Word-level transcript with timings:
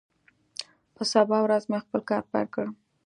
په 0.95 1.03
سبا 1.13 1.37
ورځ 1.43 1.63
مې 1.71 1.79
خپل 1.83 2.01
کار 2.09 2.23
پیل 2.31 2.47
کړ. 2.55 2.65